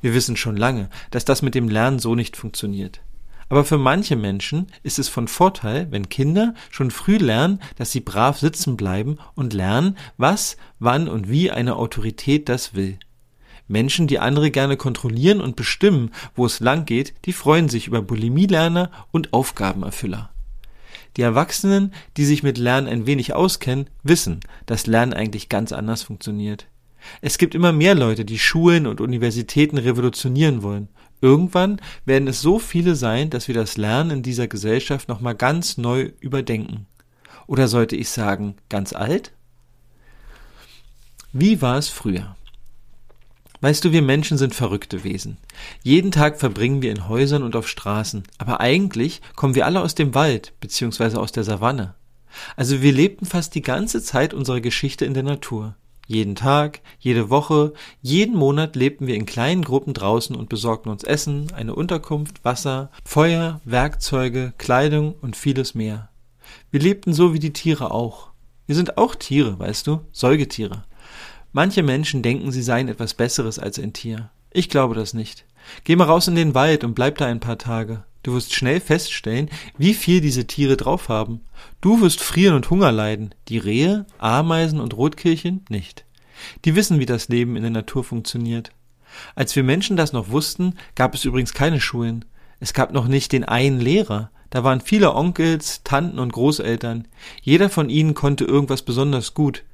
Wir 0.00 0.14
wissen 0.14 0.36
schon 0.36 0.56
lange, 0.56 0.88
dass 1.10 1.24
das 1.24 1.42
mit 1.42 1.54
dem 1.54 1.68
Lernen 1.68 1.98
so 1.98 2.14
nicht 2.14 2.36
funktioniert. 2.36 3.00
Aber 3.48 3.64
für 3.64 3.78
manche 3.78 4.16
Menschen 4.16 4.68
ist 4.82 4.98
es 4.98 5.08
von 5.08 5.28
Vorteil, 5.28 5.88
wenn 5.90 6.08
Kinder 6.08 6.54
schon 6.70 6.90
früh 6.90 7.16
lernen, 7.16 7.60
dass 7.76 7.92
sie 7.92 8.00
brav 8.00 8.38
sitzen 8.38 8.76
bleiben 8.76 9.18
und 9.34 9.52
lernen, 9.52 9.96
was, 10.16 10.56
wann 10.78 11.08
und 11.08 11.28
wie 11.28 11.50
eine 11.50 11.76
Autorität 11.76 12.48
das 12.48 12.74
will. 12.74 12.98
Menschen, 13.66 14.06
die 14.06 14.18
andere 14.18 14.50
gerne 14.50 14.76
kontrollieren 14.76 15.40
und 15.40 15.56
bestimmen, 15.56 16.10
wo 16.34 16.44
es 16.44 16.60
lang 16.60 16.84
geht, 16.84 17.14
die 17.24 17.32
freuen 17.32 17.68
sich 17.68 17.86
über 17.86 18.02
Bulimielerner 18.02 18.90
und 19.10 19.32
Aufgabenerfüller. 19.32 20.30
Die 21.16 21.22
Erwachsenen, 21.22 21.94
die 22.16 22.24
sich 22.24 22.42
mit 22.42 22.58
Lernen 22.58 22.88
ein 22.88 23.06
wenig 23.06 23.34
auskennen, 23.34 23.88
wissen, 24.02 24.40
dass 24.66 24.86
Lernen 24.86 25.14
eigentlich 25.14 25.48
ganz 25.48 25.72
anders 25.72 26.02
funktioniert. 26.02 26.66
Es 27.20 27.38
gibt 27.38 27.54
immer 27.54 27.72
mehr 27.72 27.94
Leute, 27.94 28.24
die 28.24 28.38
Schulen 28.38 28.86
und 28.86 29.00
Universitäten 29.00 29.78
revolutionieren 29.78 30.62
wollen. 30.62 30.88
Irgendwann 31.24 31.80
werden 32.04 32.28
es 32.28 32.42
so 32.42 32.58
viele 32.58 32.96
sein, 32.96 33.30
dass 33.30 33.48
wir 33.48 33.54
das 33.54 33.78
Lernen 33.78 34.10
in 34.10 34.22
dieser 34.22 34.46
Gesellschaft 34.46 35.08
nochmal 35.08 35.34
ganz 35.34 35.78
neu 35.78 36.12
überdenken. 36.20 36.84
Oder 37.46 37.66
sollte 37.66 37.96
ich 37.96 38.10
sagen, 38.10 38.56
ganz 38.68 38.92
alt? 38.92 39.32
Wie 41.32 41.62
war 41.62 41.78
es 41.78 41.88
früher? 41.88 42.36
Weißt 43.62 43.82
du, 43.86 43.92
wir 43.92 44.02
Menschen 44.02 44.36
sind 44.36 44.54
verrückte 44.54 45.02
Wesen. 45.02 45.38
Jeden 45.82 46.10
Tag 46.10 46.38
verbringen 46.38 46.82
wir 46.82 46.90
in 46.90 47.08
Häusern 47.08 47.42
und 47.42 47.56
auf 47.56 47.68
Straßen, 47.68 48.24
aber 48.36 48.60
eigentlich 48.60 49.22
kommen 49.34 49.54
wir 49.54 49.64
alle 49.64 49.80
aus 49.80 49.94
dem 49.94 50.14
Wald 50.14 50.52
bzw. 50.60 51.16
aus 51.16 51.32
der 51.32 51.44
Savanne. 51.44 51.94
Also 52.54 52.82
wir 52.82 52.92
lebten 52.92 53.24
fast 53.24 53.54
die 53.54 53.62
ganze 53.62 54.02
Zeit 54.02 54.34
unserer 54.34 54.60
Geschichte 54.60 55.06
in 55.06 55.14
der 55.14 55.22
Natur. 55.22 55.74
Jeden 56.06 56.34
Tag, 56.34 56.80
jede 56.98 57.30
Woche, 57.30 57.72
jeden 58.02 58.36
Monat 58.36 58.76
lebten 58.76 59.06
wir 59.06 59.14
in 59.14 59.26
kleinen 59.26 59.62
Gruppen 59.62 59.94
draußen 59.94 60.36
und 60.36 60.48
besorgten 60.48 60.90
uns 60.90 61.04
Essen, 61.04 61.52
eine 61.54 61.74
Unterkunft, 61.74 62.44
Wasser, 62.44 62.90
Feuer, 63.04 63.60
Werkzeuge, 63.64 64.52
Kleidung 64.58 65.14
und 65.22 65.36
vieles 65.36 65.74
mehr. 65.74 66.10
Wir 66.70 66.80
lebten 66.80 67.14
so 67.14 67.32
wie 67.32 67.38
die 67.38 67.52
Tiere 67.52 67.90
auch. 67.90 68.30
Wir 68.66 68.74
sind 68.74 68.98
auch 68.98 69.14
Tiere, 69.14 69.58
weißt 69.58 69.86
du, 69.86 70.00
Säugetiere. 70.12 70.84
Manche 71.52 71.82
Menschen 71.82 72.22
denken, 72.22 72.50
sie 72.52 72.62
seien 72.62 72.88
etwas 72.88 73.14
Besseres 73.14 73.58
als 73.58 73.78
ein 73.78 73.92
Tier. 73.92 74.30
Ich 74.50 74.68
glaube 74.68 74.94
das 74.94 75.14
nicht. 75.14 75.44
Geh 75.84 75.96
mal 75.96 76.04
raus 76.04 76.28
in 76.28 76.34
den 76.34 76.54
Wald 76.54 76.84
und 76.84 76.94
bleib 76.94 77.18
da 77.18 77.26
ein 77.26 77.40
paar 77.40 77.58
Tage. 77.58 78.04
Du 78.24 78.32
wirst 78.32 78.54
schnell 78.54 78.80
feststellen, 78.80 79.50
wie 79.76 79.92
viel 79.92 80.22
diese 80.22 80.46
Tiere 80.46 80.78
drauf 80.78 81.10
haben. 81.10 81.42
Du 81.82 82.00
wirst 82.00 82.20
frieren 82.20 82.56
und 82.56 82.70
Hunger 82.70 82.90
leiden, 82.90 83.34
die 83.48 83.58
Rehe, 83.58 84.06
Ameisen 84.16 84.80
und 84.80 84.96
Rotkehlchen 84.96 85.64
nicht. 85.68 86.06
Die 86.64 86.74
wissen, 86.74 86.98
wie 86.98 87.06
das 87.06 87.28
Leben 87.28 87.54
in 87.54 87.62
der 87.62 87.70
Natur 87.70 88.02
funktioniert. 88.02 88.72
Als 89.34 89.54
wir 89.54 89.62
Menschen 89.62 89.98
das 89.98 90.14
noch 90.14 90.30
wussten, 90.30 90.74
gab 90.94 91.14
es 91.14 91.26
übrigens 91.26 91.52
keine 91.52 91.82
Schulen. 91.82 92.24
Es 92.60 92.72
gab 92.72 92.92
noch 92.92 93.08
nicht 93.08 93.30
den 93.30 93.44
einen 93.44 93.78
Lehrer. 93.78 94.30
Da 94.48 94.64
waren 94.64 94.80
viele 94.80 95.14
Onkels, 95.14 95.82
Tanten 95.84 96.18
und 96.18 96.32
Großeltern. 96.32 97.06
Jeder 97.42 97.68
von 97.68 97.90
ihnen 97.90 98.14
konnte 98.14 98.44
irgendwas 98.44 98.82
besonders 98.82 99.34
gut. 99.34 99.64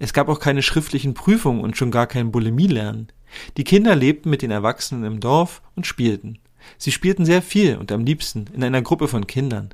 Es 0.00 0.12
gab 0.12 0.28
auch 0.28 0.40
keine 0.40 0.62
schriftlichen 0.62 1.14
Prüfungen 1.14 1.60
und 1.60 1.76
schon 1.76 1.92
gar 1.92 2.08
kein 2.08 2.32
Bulimie-Lernen. 2.32 3.12
Die 3.56 3.64
Kinder 3.64 3.94
lebten 3.94 4.28
mit 4.28 4.42
den 4.42 4.50
Erwachsenen 4.50 5.04
im 5.04 5.20
Dorf 5.20 5.62
und 5.76 5.86
spielten. 5.86 6.38
Sie 6.78 6.92
spielten 6.92 7.24
sehr 7.24 7.42
viel 7.42 7.76
und 7.76 7.92
am 7.92 8.04
liebsten 8.04 8.46
in 8.54 8.62
einer 8.64 8.82
Gruppe 8.82 9.08
von 9.08 9.26
Kindern. 9.26 9.70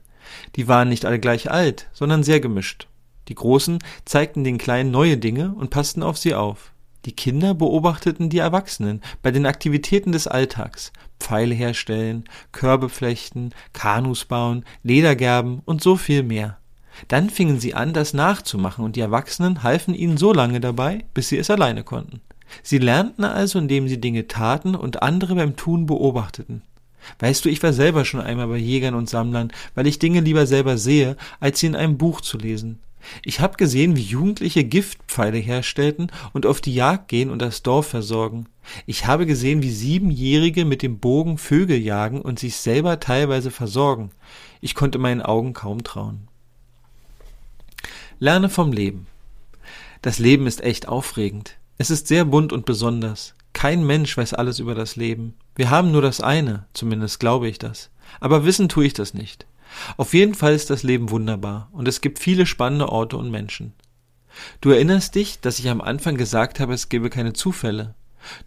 Die 0.57 0.69
waren 0.69 0.89
nicht 0.89 1.05
alle 1.05 1.19
gleich 1.19 1.51
alt, 1.51 1.89
sondern 1.93 2.23
sehr 2.23 2.41
gemischt. 2.41 2.87
Die 3.29 3.35
Großen 3.35 3.79
zeigten 4.05 4.45
den 4.45 4.59
Kleinen 4.59 4.91
neue 4.91 5.17
Dinge 5.17 5.55
und 5.55 5.71
passten 5.71 6.03
auf 6.03 6.19
sie 6.19 6.35
auf. 6.35 6.73
Die 7.05 7.13
Kinder 7.13 7.55
beobachteten 7.55 8.29
die 8.29 8.39
Erwachsenen 8.39 9.03
bei 9.23 9.31
den 9.31 9.47
Aktivitäten 9.47 10.13
des 10.13 10.27
Alltags, 10.27 10.93
Pfeile 11.21 11.55
herstellen, 11.55 12.25
Körbe 12.53 12.89
flechten, 12.89 13.51
Kanus 13.73 14.25
bauen, 14.25 14.65
Ledergerben 14.83 15.63
und 15.65 15.83
so 15.83 15.97
viel 15.97 16.23
mehr. 16.23 16.59
Dann 17.07 17.31
fingen 17.31 17.61
sie 17.61 17.75
an, 17.75 17.93
das 17.93 18.13
nachzumachen, 18.13 18.85
und 18.85 18.97
die 18.97 19.01
Erwachsenen 19.01 19.63
halfen 19.63 19.95
ihnen 19.95 20.17
so 20.17 20.33
lange 20.33 20.61
dabei, 20.61 21.05
bis 21.15 21.29
sie 21.29 21.39
es 21.39 21.51
alleine 21.51 21.85
konnten. 21.85 22.21
Sie 22.63 22.79
lernten 22.79 23.25
also, 23.25 23.59
indem 23.59 23.89
sie 23.89 24.01
Dinge 24.01 24.27
taten 24.27 24.75
und 24.75 25.03
andere 25.03 25.37
beim 25.37 25.55
Tun 25.55 25.87
beobachteten. 25.87 26.63
Weißt 27.19 27.45
du, 27.45 27.49
ich 27.49 27.63
war 27.63 27.73
selber 27.73 28.05
schon 28.05 28.21
einmal 28.21 28.49
bei 28.49 28.57
Jägern 28.57 28.95
und 28.95 29.09
Sammlern, 29.09 29.53
weil 29.75 29.87
ich 29.87 29.99
Dinge 29.99 30.21
lieber 30.21 30.47
selber 30.47 30.79
sehe, 30.79 31.17
als 31.41 31.61
sie 31.61 31.67
in 31.67 31.77
einem 31.77 31.99
Buch 31.99 32.21
zu 32.21 32.39
lesen. 32.39 32.79
Ich 33.23 33.41
habe 33.41 33.57
gesehen, 33.57 33.97
wie 33.97 34.03
Jugendliche 34.03 34.65
Giftpfeile 34.65 35.39
herstellten 35.39 36.11
und 36.33 36.47
auf 36.47 36.61
die 36.61 36.75
Jagd 36.75 37.09
gehen 37.09 37.31
und 37.31 37.41
das 37.41 37.63
Dorf 37.63 37.87
versorgen. 37.89 38.47
Ich 38.87 39.07
habe 39.07 39.27
gesehen, 39.27 39.63
wie 39.63 39.71
Siebenjährige 39.71 40.65
mit 40.65 40.83
dem 40.83 40.99
Bogen 40.99 41.39
Vögel 41.39 41.79
jagen 41.79 42.21
und 42.21 42.39
sich 42.39 42.57
selber 42.57 43.01
teilweise 43.01 43.51
versorgen. 43.51 44.11
Ich 44.61 44.75
konnte 44.75 44.99
meinen 44.99 45.23
Augen 45.23 45.53
kaum 45.53 45.85
trauen. 45.85 46.29
Lerne 48.19 48.49
vom 48.49 48.73
Leben. 48.73 49.07
Das 50.03 50.19
Leben 50.19 50.47
ist 50.47 50.63
echt 50.63 50.89
aufregend. 50.89 51.57
Es 51.79 51.91
ist 51.91 52.09
sehr 52.09 52.25
bunt 52.25 52.53
und 52.53 52.67
besonders. 52.67 53.35
Kein 53.53 53.85
Mensch 53.85 54.17
weiß 54.17 54.35
alles 54.35 54.59
über 54.59 54.75
das 54.75 54.97
Leben. 54.97 55.35
Wir 55.55 55.71
haben 55.71 55.91
nur 55.91 56.03
das 56.03 56.21
eine, 56.21 56.67
zumindest 56.75 57.21
glaube 57.21 57.49
ich 57.49 57.59
das. 57.59 57.91
Aber 58.21 58.45
wissen 58.45 58.69
tue 58.69 58.87
ich 58.87 58.93
das 58.93 59.15
nicht. 59.15 59.47
Auf 59.97 60.15
jeden 60.15 60.35
Fall 60.35 60.55
ist 60.55 60.71
das 60.71 60.83
Leben 60.83 61.11
wunderbar 61.11 61.69
und 61.73 61.89
es 61.89 62.01
gibt 62.01 62.19
viele 62.19 62.47
spannende 62.47 62.89
Orte 62.89 63.17
und 63.17 63.31
Menschen. 63.31 63.75
Du 64.61 64.71
erinnerst 64.71 65.15
dich, 65.15 65.41
dass 65.41 65.59
ich 65.59 65.69
am 65.69 65.81
Anfang 65.81 66.17
gesagt 66.17 66.61
habe, 66.61 66.75
es 66.75 66.89
gebe 66.89 67.11
keine 67.11 67.33
Zufälle. 67.33 67.95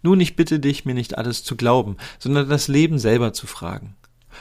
Nun, 0.02 0.20
ich 0.20 0.36
bitte 0.36 0.60
dich, 0.60 0.84
mir 0.84 0.94
nicht 0.94 1.18
alles 1.18 1.44
zu 1.44 1.56
glauben, 1.56 1.96
sondern 2.18 2.48
das 2.48 2.68
Leben 2.68 2.98
selber 2.98 3.32
zu 3.32 3.46
fragen. 3.46 3.96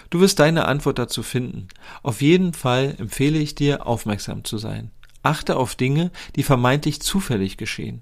Du 0.09 0.19
wirst 0.19 0.39
deine 0.39 0.65
Antwort 0.65 0.99
dazu 0.99 1.23
finden. 1.23 1.67
Auf 2.03 2.21
jeden 2.21 2.53
Fall 2.53 2.95
empfehle 2.97 3.39
ich 3.39 3.55
dir, 3.55 3.85
aufmerksam 3.85 4.43
zu 4.43 4.57
sein. 4.57 4.91
Achte 5.23 5.57
auf 5.57 5.75
Dinge, 5.75 6.11
die 6.35 6.43
vermeintlich 6.43 7.01
zufällig 7.01 7.57
geschehen. 7.57 8.01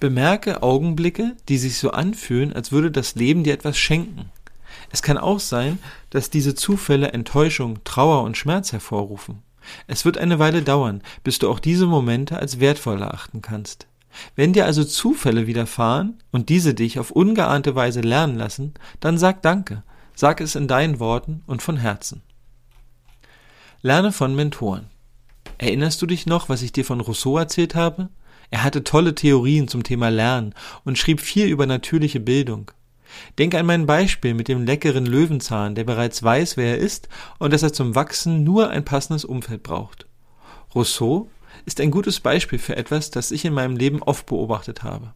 Bemerke 0.00 0.62
Augenblicke, 0.62 1.36
die 1.48 1.58
sich 1.58 1.78
so 1.78 1.90
anfühlen, 1.90 2.52
als 2.52 2.72
würde 2.72 2.90
das 2.90 3.14
Leben 3.14 3.44
dir 3.44 3.54
etwas 3.54 3.78
schenken. 3.78 4.30
Es 4.90 5.02
kann 5.02 5.18
auch 5.18 5.40
sein, 5.40 5.78
dass 6.10 6.30
diese 6.30 6.54
Zufälle 6.54 7.12
Enttäuschung, 7.12 7.82
Trauer 7.84 8.22
und 8.22 8.36
Schmerz 8.36 8.72
hervorrufen. 8.72 9.42
Es 9.86 10.04
wird 10.04 10.18
eine 10.18 10.38
Weile 10.38 10.62
dauern, 10.62 11.02
bis 11.24 11.38
du 11.38 11.50
auch 11.50 11.58
diese 11.58 11.86
Momente 11.86 12.38
als 12.38 12.60
wertvoll 12.60 13.00
erachten 13.02 13.42
kannst. 13.42 13.86
Wenn 14.34 14.52
dir 14.52 14.64
also 14.64 14.84
Zufälle 14.84 15.46
widerfahren 15.46 16.22
und 16.30 16.48
diese 16.48 16.74
dich 16.74 16.98
auf 16.98 17.10
ungeahnte 17.10 17.74
Weise 17.74 18.00
lernen 18.00 18.36
lassen, 18.36 18.74
dann 19.00 19.18
sag 19.18 19.42
Danke, 19.42 19.82
sag 20.14 20.40
es 20.40 20.54
in 20.54 20.68
deinen 20.68 21.00
Worten 21.00 21.42
und 21.46 21.62
von 21.62 21.76
Herzen. 21.76 22.22
Lerne 23.82 24.12
von 24.12 24.34
Mentoren. 24.34 24.86
Erinnerst 25.58 26.00
du 26.02 26.06
dich 26.06 26.26
noch, 26.26 26.48
was 26.48 26.62
ich 26.62 26.72
dir 26.72 26.84
von 26.84 27.00
Rousseau 27.00 27.38
erzählt 27.38 27.74
habe? 27.74 28.08
Er 28.50 28.64
hatte 28.64 28.84
tolle 28.84 29.14
Theorien 29.14 29.68
zum 29.68 29.82
Thema 29.82 30.08
Lernen 30.08 30.54
und 30.84 30.98
schrieb 30.98 31.20
viel 31.20 31.46
über 31.46 31.66
natürliche 31.66 32.20
Bildung. 32.20 32.70
Denk 33.38 33.54
an 33.54 33.66
mein 33.66 33.86
Beispiel 33.86 34.34
mit 34.34 34.48
dem 34.48 34.64
leckeren 34.64 35.06
Löwenzahn, 35.06 35.74
der 35.74 35.84
bereits 35.84 36.22
weiß, 36.22 36.56
wer 36.56 36.72
er 36.72 36.78
ist 36.78 37.08
und 37.38 37.52
dass 37.52 37.62
er 37.62 37.72
zum 37.72 37.94
Wachsen 37.94 38.44
nur 38.44 38.70
ein 38.70 38.84
passendes 38.84 39.24
Umfeld 39.24 39.62
braucht. 39.62 40.06
Rousseau 40.74 41.30
ist 41.64 41.80
ein 41.80 41.90
gutes 41.90 42.20
Beispiel 42.20 42.58
für 42.58 42.76
etwas, 42.76 43.10
das 43.10 43.30
ich 43.30 43.44
in 43.44 43.54
meinem 43.54 43.76
Leben 43.76 44.02
oft 44.02 44.26
beobachtet 44.26 44.82
habe. 44.82 45.14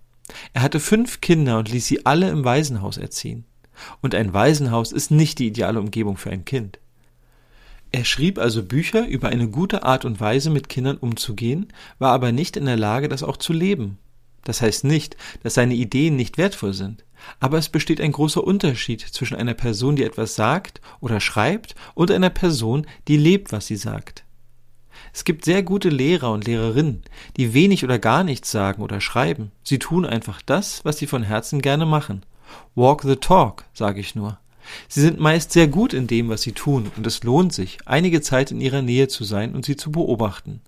Er 0.53 0.63
hatte 0.63 0.81
fünf 0.81 1.21
Kinder 1.21 1.59
und 1.59 1.71
ließ 1.71 1.87
sie 1.87 2.07
alle 2.07 2.31
im 2.31 2.45
Waisenhaus 2.45 2.97
erziehen. 2.97 3.45
Und 4.01 4.15
ein 4.15 4.33
Waisenhaus 4.33 4.93
ist 4.93 5.11
nicht 5.11 5.39
die 5.39 5.49
ideale 5.49 5.81
Umgebung 5.81 6.17
für 6.17 6.31
ein 6.31 6.45
Kind. 6.45 6.79
Er 7.93 8.05
schrieb 8.05 8.39
also 8.39 8.63
Bücher 8.63 9.07
über 9.07 9.29
eine 9.29 9.49
gute 9.49 9.83
Art 9.83 10.05
und 10.05 10.21
Weise, 10.21 10.51
mit 10.51 10.69
Kindern 10.69 10.97
umzugehen, 10.97 11.69
war 11.99 12.13
aber 12.13 12.31
nicht 12.31 12.57
in 12.57 12.67
der 12.67 12.77
Lage, 12.77 13.09
das 13.09 13.23
auch 13.23 13.37
zu 13.37 13.53
leben. 13.53 13.99
Das 14.45 14.63
heißt 14.63 14.85
nicht, 14.85 15.17
dass 15.43 15.55
seine 15.55 15.75
Ideen 15.75 16.17
nicht 16.17 16.39
wertvoll 16.39 16.73
sind, 16.73 17.05
aber 17.41 17.59
es 17.59 17.69
besteht 17.69 18.01
ein 18.01 18.13
großer 18.13 18.43
Unterschied 18.43 19.01
zwischen 19.01 19.37
einer 19.37 19.55
Person, 19.55 19.97
die 19.97 20.05
etwas 20.05 20.35
sagt 20.35 20.81
oder 21.01 21.21
schreibt, 21.21 21.75
und 21.95 22.11
einer 22.11 22.31
Person, 22.31 22.87
die 23.09 23.17
lebt, 23.17 23.53
was 23.53 23.67
sie 23.67 23.77
sagt. 23.77 24.25
Es 25.13 25.25
gibt 25.25 25.45
sehr 25.45 25.63
gute 25.63 25.89
Lehrer 25.89 26.31
und 26.33 26.47
Lehrerinnen, 26.47 27.03
die 27.37 27.53
wenig 27.53 27.85
oder 27.85 27.99
gar 27.99 28.23
nichts 28.23 28.51
sagen 28.51 28.83
oder 28.83 29.01
schreiben. 29.01 29.51
Sie 29.65 29.79
tun 29.79 30.07
einfach 30.07 30.41
das, 30.43 30.85
was 30.85 30.99
sie 30.99 31.07
von 31.07 31.23
Herzen 31.23 31.61
gerne 31.61 31.87
machen. 31.87 32.23
Walk 32.75 33.03
the 33.03 33.17
talk, 33.17 33.65
sage 33.73 34.01
ich 34.01 34.15
nur. 34.15 34.39
Sie 34.89 35.01
sind 35.01 35.21
meist 35.21 35.53
sehr 35.53 35.69
gut 35.69 35.93
in 35.93 36.07
dem, 36.07 36.29
was 36.29 36.43
sie 36.43 36.53
tun, 36.53 36.91
und 36.97 37.07
es 37.07 37.23
lohnt 37.23 37.53
sich, 37.53 37.79
einige 37.87 38.21
Zeit 38.21 38.51
in 38.51 38.61
ihrer 38.61 38.83
Nähe 38.83 39.09
zu 39.09 39.25
sein 39.25 39.55
und 39.55 39.65
sie 39.65 39.77
zu 39.77 39.91
beobachten. 39.91 40.61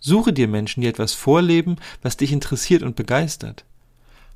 Suche 0.00 0.32
dir 0.32 0.48
Menschen, 0.48 0.80
die 0.80 0.88
etwas 0.88 1.14
vorleben, 1.14 1.76
was 2.02 2.16
dich 2.16 2.32
interessiert 2.32 2.82
und 2.82 2.96
begeistert. 2.96 3.64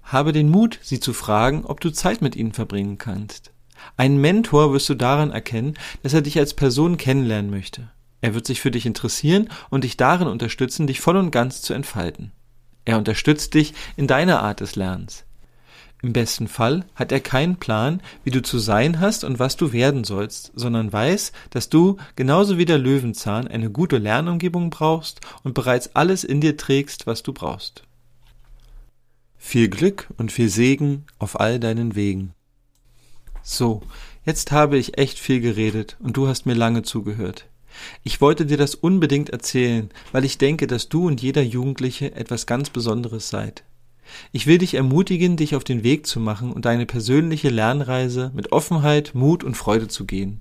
Habe 0.02 0.32
den 0.32 0.50
Mut, 0.50 0.78
sie 0.82 1.00
zu 1.00 1.12
fragen, 1.12 1.64
ob 1.64 1.80
du 1.80 1.90
Zeit 1.90 2.22
mit 2.22 2.34
ihnen 2.34 2.52
verbringen 2.52 2.98
kannst. 2.98 3.52
Einen 3.96 4.20
Mentor 4.20 4.72
wirst 4.72 4.88
du 4.88 4.94
daran 4.94 5.30
erkennen, 5.30 5.74
dass 6.02 6.14
er 6.14 6.22
dich 6.22 6.38
als 6.38 6.54
Person 6.54 6.96
kennenlernen 6.96 7.50
möchte. 7.50 7.90
Er 8.20 8.34
wird 8.34 8.46
sich 8.46 8.60
für 8.60 8.70
dich 8.70 8.86
interessieren 8.86 9.48
und 9.70 9.84
dich 9.84 9.96
darin 9.96 10.26
unterstützen, 10.26 10.86
dich 10.86 11.00
voll 11.00 11.16
und 11.16 11.30
ganz 11.30 11.62
zu 11.62 11.74
entfalten. 11.74 12.32
Er 12.84 12.98
unterstützt 12.98 13.54
dich 13.54 13.74
in 13.96 14.06
deiner 14.06 14.42
Art 14.42 14.60
des 14.60 14.74
Lernens. 14.74 15.24
Im 16.00 16.12
besten 16.12 16.46
Fall 16.46 16.84
hat 16.94 17.10
er 17.10 17.18
keinen 17.18 17.56
Plan, 17.56 18.00
wie 18.22 18.30
du 18.30 18.40
zu 18.40 18.58
sein 18.58 19.00
hast 19.00 19.24
und 19.24 19.40
was 19.40 19.56
du 19.56 19.72
werden 19.72 20.04
sollst, 20.04 20.52
sondern 20.54 20.92
weiß, 20.92 21.32
dass 21.50 21.70
du, 21.70 21.96
genauso 22.14 22.56
wie 22.56 22.66
der 22.66 22.78
Löwenzahn, 22.78 23.48
eine 23.48 23.70
gute 23.70 23.98
Lernumgebung 23.98 24.70
brauchst 24.70 25.20
und 25.42 25.54
bereits 25.54 25.96
alles 25.96 26.22
in 26.22 26.40
dir 26.40 26.56
trägst, 26.56 27.08
was 27.08 27.24
du 27.24 27.32
brauchst. 27.32 27.82
Viel 29.36 29.68
Glück 29.68 30.08
und 30.16 30.30
viel 30.30 30.48
Segen 30.48 31.04
auf 31.18 31.40
all 31.40 31.58
deinen 31.58 31.96
Wegen. 31.96 32.32
So, 33.42 33.82
jetzt 34.24 34.52
habe 34.52 34.78
ich 34.78 34.98
echt 34.98 35.18
viel 35.18 35.40
geredet 35.40 35.96
und 36.00 36.16
du 36.16 36.28
hast 36.28 36.46
mir 36.46 36.54
lange 36.54 36.82
zugehört. 36.82 37.46
Ich 38.04 38.20
wollte 38.20 38.46
dir 38.46 38.56
das 38.56 38.74
unbedingt 38.76 39.30
erzählen, 39.30 39.90
weil 40.12 40.24
ich 40.24 40.38
denke, 40.38 40.66
dass 40.66 40.88
du 40.88 41.06
und 41.06 41.22
jeder 41.22 41.42
Jugendliche 41.42 42.14
etwas 42.14 42.46
ganz 42.46 42.70
Besonderes 42.70 43.28
seid. 43.30 43.64
Ich 44.32 44.46
will 44.46 44.58
dich 44.58 44.74
ermutigen, 44.74 45.36
dich 45.36 45.54
auf 45.54 45.64
den 45.64 45.82
Weg 45.82 46.06
zu 46.06 46.20
machen 46.20 46.52
und 46.52 46.64
deine 46.64 46.86
persönliche 46.86 47.48
Lernreise 47.48 48.30
mit 48.34 48.52
Offenheit, 48.52 49.14
Mut 49.14 49.44
und 49.44 49.56
Freude 49.56 49.88
zu 49.88 50.06
gehen. 50.06 50.40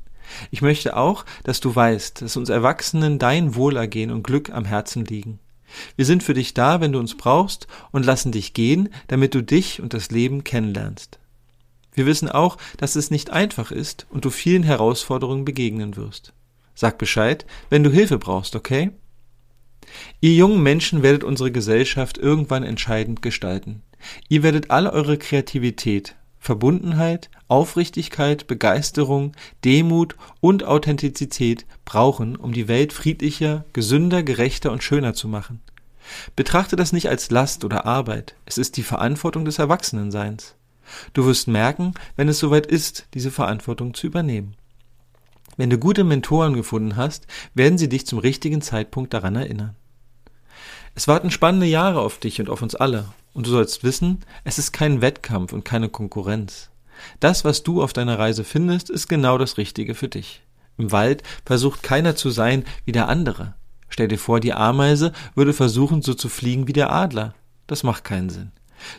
Ich 0.51 0.61
möchte 0.61 0.97
auch, 0.97 1.25
dass 1.43 1.59
du 1.59 1.75
weißt, 1.75 2.21
dass 2.21 2.37
uns 2.37 2.49
Erwachsenen 2.49 3.19
dein 3.19 3.55
Wohlergehen 3.55 4.11
und 4.11 4.23
Glück 4.23 4.49
am 4.49 4.65
Herzen 4.65 5.05
liegen. 5.05 5.39
Wir 5.95 6.05
sind 6.05 6.23
für 6.23 6.33
dich 6.33 6.53
da, 6.53 6.79
wenn 6.81 6.91
du 6.91 6.99
uns 6.99 7.15
brauchst, 7.15 7.67
und 7.91 8.05
lassen 8.05 8.31
dich 8.31 8.53
gehen, 8.53 8.89
damit 9.07 9.33
du 9.33 9.41
dich 9.43 9.81
und 9.81 9.93
das 9.93 10.11
Leben 10.11 10.43
kennenlernst. 10.43 11.19
Wir 11.93 12.05
wissen 12.05 12.29
auch, 12.29 12.57
dass 12.77 12.95
es 12.95 13.11
nicht 13.11 13.31
einfach 13.31 13.71
ist 13.71 14.05
und 14.09 14.23
du 14.23 14.29
vielen 14.29 14.63
Herausforderungen 14.63 15.45
begegnen 15.45 15.95
wirst. 15.95 16.33
Sag 16.75 16.99
Bescheid, 16.99 17.45
wenn 17.69 17.83
du 17.83 17.89
Hilfe 17.89 18.19
brauchst, 18.19 18.55
okay? 18.55 18.91
Ihr 20.19 20.33
jungen 20.33 20.61
Menschen 20.61 21.03
werdet 21.03 21.23
unsere 21.23 21.51
Gesellschaft 21.51 22.17
irgendwann 22.17 22.63
entscheidend 22.63 23.21
gestalten. 23.21 23.83
Ihr 24.29 24.43
werdet 24.43 24.71
alle 24.71 24.93
eure 24.93 25.17
Kreativität, 25.17 26.15
Verbundenheit, 26.39 27.29
Aufrichtigkeit, 27.47 28.47
Begeisterung, 28.47 29.33
Demut 29.65 30.15
und 30.39 30.63
Authentizität 30.63 31.65
brauchen, 31.83 32.35
um 32.35 32.53
die 32.53 32.67
Welt 32.67 32.93
friedlicher, 32.93 33.65
gesünder, 33.73 34.23
gerechter 34.23 34.71
und 34.71 34.83
schöner 34.83 35.13
zu 35.13 35.27
machen. 35.27 35.61
Betrachte 36.35 36.75
das 36.75 36.93
nicht 36.93 37.09
als 37.09 37.31
Last 37.31 37.65
oder 37.65 37.85
Arbeit, 37.85 38.35
es 38.45 38.57
ist 38.57 38.77
die 38.77 38.83
Verantwortung 38.83 39.45
des 39.45 39.59
Erwachsenenseins. 39.59 40.55
Du 41.13 41.25
wirst 41.25 41.49
merken, 41.49 41.93
wenn 42.15 42.29
es 42.29 42.39
soweit 42.39 42.65
ist, 42.65 43.07
diese 43.13 43.31
Verantwortung 43.31 43.93
zu 43.93 44.07
übernehmen. 44.07 44.55
Wenn 45.57 45.71
du 45.71 45.79
gute 45.79 46.03
Mentoren 46.03 46.53
gefunden 46.53 46.95
hast, 46.95 47.25
werden 47.55 47.79
sie 47.79 47.89
dich 47.89 48.05
zum 48.05 48.19
richtigen 48.19 48.61
Zeitpunkt 48.61 49.13
daran 49.13 49.35
erinnern. 49.35 49.75
Es 50.93 51.07
warten 51.07 51.31
spannende 51.31 51.65
Jahre 51.65 51.99
auf 52.01 52.19
dich 52.19 52.39
und 52.39 52.49
auf 52.49 52.61
uns 52.61 52.75
alle, 52.75 53.05
und 53.33 53.47
du 53.47 53.51
sollst 53.51 53.83
wissen, 53.83 54.19
es 54.43 54.59
ist 54.59 54.71
kein 54.71 55.01
Wettkampf 55.01 55.53
und 55.53 55.65
keine 55.65 55.89
Konkurrenz. 55.89 56.69
Das, 57.19 57.43
was 57.43 57.63
du 57.63 57.81
auf 57.81 57.91
deiner 57.91 58.17
Reise 58.19 58.43
findest, 58.43 58.89
ist 58.89 59.07
genau 59.07 59.37
das 59.39 59.57
Richtige 59.57 59.95
für 59.95 60.07
dich. 60.07 60.43
Im 60.77 60.91
Wald 60.91 61.23
versucht 61.43 61.81
keiner 61.81 62.15
zu 62.15 62.29
sein 62.29 62.63
wie 62.85 62.91
der 62.91 63.07
andere. 63.09 63.55
Stell 63.89 64.07
dir 64.07 64.19
vor, 64.19 64.39
die 64.39 64.53
Ameise 64.53 65.11
würde 65.33 65.53
versuchen, 65.53 66.03
so 66.03 66.13
zu 66.13 66.29
fliegen 66.29 66.67
wie 66.67 66.73
der 66.73 66.91
Adler. 66.91 67.33
Das 67.65 67.81
macht 67.81 68.03
keinen 68.03 68.29
Sinn. 68.29 68.51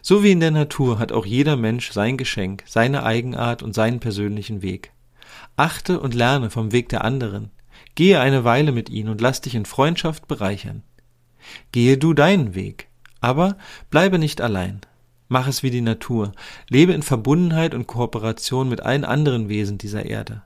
So 0.03 0.25
wie 0.25 0.33
in 0.33 0.41
der 0.41 0.51
Natur 0.51 0.99
hat 0.99 1.13
auch 1.13 1.25
jeder 1.25 1.57
Mensch 1.57 1.93
sein 1.93 2.17
Geschenk, 2.17 2.65
seine 2.67 3.05
Eigenart 3.05 3.63
und 3.63 3.75
seinen 3.75 4.01
persönlichen 4.01 4.61
Weg. 4.63 4.93
Achte 5.57 6.01
und 6.01 6.15
lerne 6.15 6.51
vom 6.51 6.73
Weg 6.73 6.89
der 6.89 7.05
anderen. 7.05 7.51
Gehe 7.95 8.21
eine 8.21 8.45
Weile 8.45 8.73
mit 8.73 8.91
ihnen 8.91 9.09
und 9.09 9.21
lass 9.21 9.41
dich 9.41 9.55
in 9.55 9.65
Freundschaft 9.65 10.29
bereichern. 10.29 10.83
Gehe 11.73 11.99
du 11.99 12.15
deinen 12.15 12.55
Weg, 12.55 12.89
aber 13.21 13.57
bleibe 13.91 14.19
nicht 14.19 14.41
allein. 14.41 14.81
Mach 15.29 15.47
es 15.47 15.63
wie 15.63 15.71
die 15.71 15.83
Natur. 15.83 16.33
Lebe 16.69 16.93
in 16.93 17.03
Verbundenheit 17.03 17.75
und 17.75 17.87
Kooperation 17.87 18.69
mit 18.69 18.81
allen 18.81 19.05
anderen 19.05 19.49
Wesen 19.49 19.79
dieser 19.79 20.07
Erde. 20.07 20.43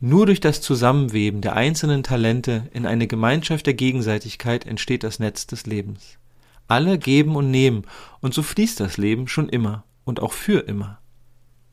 Nur 0.00 0.26
durch 0.26 0.40
das 0.40 0.60
Zusammenweben 0.60 1.40
der 1.40 1.56
einzelnen 1.56 2.02
Talente 2.02 2.68
in 2.72 2.86
eine 2.86 3.06
Gemeinschaft 3.06 3.66
der 3.66 3.74
Gegenseitigkeit 3.74 4.66
entsteht 4.66 5.02
das 5.02 5.18
Netz 5.18 5.46
des 5.46 5.66
Lebens. 5.66 6.18
Alle 6.68 6.98
geben 6.98 7.36
und 7.36 7.50
nehmen, 7.50 7.84
und 8.20 8.34
so 8.34 8.42
fließt 8.42 8.80
das 8.80 8.98
Leben 8.98 9.28
schon 9.28 9.48
immer 9.48 9.84
und 10.04 10.20
auch 10.20 10.32
für 10.32 10.60
immer. 10.60 10.98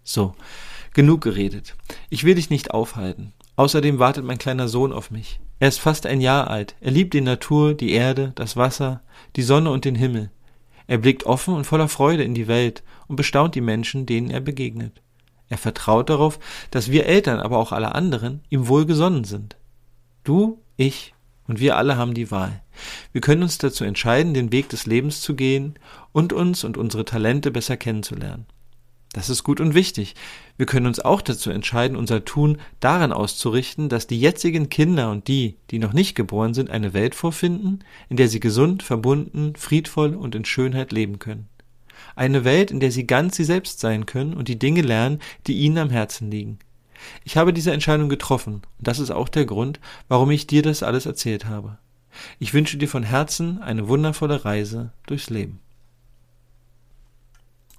So, 0.03 0.35
genug 0.95 1.21
geredet. 1.21 1.75
Ich 2.09 2.23
will 2.23 2.33
dich 2.33 2.49
nicht 2.49 2.71
aufhalten. 2.71 3.33
Außerdem 3.57 3.99
wartet 3.99 4.25
mein 4.25 4.39
kleiner 4.39 4.67
Sohn 4.67 4.91
auf 4.91 5.11
mich. 5.11 5.39
Er 5.59 5.67
ist 5.67 5.79
fast 5.79 6.07
ein 6.07 6.21
Jahr 6.21 6.49
alt. 6.49 6.75
Er 6.81 6.91
liebt 6.91 7.13
die 7.13 7.21
Natur, 7.21 7.75
die 7.75 7.91
Erde, 7.91 8.31
das 8.35 8.57
Wasser, 8.57 9.01
die 9.35 9.43
Sonne 9.43 9.69
und 9.69 9.85
den 9.85 9.95
Himmel. 9.95 10.31
Er 10.87 10.97
blickt 10.97 11.25
offen 11.25 11.53
und 11.53 11.65
voller 11.65 11.87
Freude 11.87 12.23
in 12.23 12.33
die 12.33 12.47
Welt 12.47 12.81
und 13.07 13.15
bestaunt 13.15 13.55
die 13.55 13.61
Menschen, 13.61 14.05
denen 14.05 14.29
er 14.29 14.41
begegnet. 14.41 15.01
Er 15.49 15.57
vertraut 15.57 16.09
darauf, 16.09 16.39
dass 16.71 16.89
wir 16.89 17.05
Eltern, 17.05 17.39
aber 17.39 17.57
auch 17.57 17.71
alle 17.71 17.93
anderen, 17.93 18.41
ihm 18.49 18.67
wohlgesonnen 18.67 19.25
sind. 19.25 19.57
Du, 20.23 20.59
ich 20.77 21.13
und 21.47 21.59
wir 21.59 21.77
alle 21.77 21.97
haben 21.97 22.13
die 22.13 22.31
Wahl. 22.31 22.61
Wir 23.11 23.21
können 23.21 23.43
uns 23.43 23.57
dazu 23.57 23.83
entscheiden, 23.83 24.33
den 24.33 24.51
Weg 24.51 24.69
des 24.69 24.85
Lebens 24.85 25.21
zu 25.21 25.35
gehen 25.35 25.75
und 26.11 26.33
uns 26.33 26.63
und 26.63 26.77
unsere 26.77 27.05
Talente 27.05 27.51
besser 27.51 27.77
kennenzulernen. 27.77 28.45
Das 29.15 29.29
ist 29.29 29.45
gut 29.45 29.61
und 29.61 29.75
wichtig. 29.75 30.13
Wir 30.57 30.65
können 30.65 30.87
uns 30.87 30.99
auch 30.99 31.21
dazu 31.21 31.49
entscheiden, 31.49 31.95
unser 31.95 32.25
Tun 32.25 32.57
daran 32.81 33.13
auszurichten, 33.13 33.87
dass 33.87 34.07
die 34.07 34.19
jetzigen 34.19 34.67
Kinder 34.67 35.09
und 35.09 35.29
die, 35.29 35.55
die 35.71 35.79
noch 35.79 35.93
nicht 35.93 36.15
geboren 36.15 36.53
sind, 36.53 36.69
eine 36.69 36.93
Welt 36.93 37.15
vorfinden, 37.15 37.79
in 38.09 38.17
der 38.17 38.27
sie 38.27 38.41
gesund, 38.41 38.83
verbunden, 38.83 39.55
friedvoll 39.55 40.15
und 40.15 40.35
in 40.35 40.43
Schönheit 40.43 40.91
leben 40.91 41.17
können. 41.17 41.47
Eine 42.17 42.43
Welt, 42.43 42.71
in 42.71 42.81
der 42.81 42.91
sie 42.91 43.07
ganz 43.07 43.37
sie 43.37 43.45
selbst 43.45 43.79
sein 43.79 44.05
können 44.05 44.33
und 44.33 44.49
die 44.49 44.59
Dinge 44.59 44.81
lernen, 44.81 45.21
die 45.47 45.59
ihnen 45.59 45.77
am 45.77 45.91
Herzen 45.91 46.29
liegen. 46.29 46.59
Ich 47.23 47.37
habe 47.37 47.53
diese 47.53 47.71
Entscheidung 47.71 48.09
getroffen, 48.09 48.55
und 48.55 48.85
das 48.85 48.99
ist 48.99 49.11
auch 49.11 49.29
der 49.29 49.45
Grund, 49.45 49.79
warum 50.09 50.29
ich 50.29 50.45
dir 50.45 50.61
das 50.61 50.83
alles 50.83 51.05
erzählt 51.05 51.45
habe. 51.45 51.77
Ich 52.37 52.53
wünsche 52.53 52.77
dir 52.77 52.89
von 52.89 53.03
Herzen 53.03 53.61
eine 53.61 53.87
wundervolle 53.87 54.43
Reise 54.43 54.91
durchs 55.07 55.29
Leben. 55.29 55.61